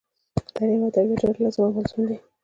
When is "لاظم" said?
1.43-1.61